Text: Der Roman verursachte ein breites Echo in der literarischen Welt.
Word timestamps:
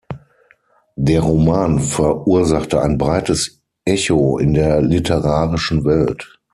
Der 0.95 1.21
Roman 1.21 1.79
verursachte 1.79 2.81
ein 2.81 2.97
breites 2.97 3.61
Echo 3.85 4.39
in 4.39 4.55
der 4.55 4.81
literarischen 4.81 5.85
Welt. 5.85 6.41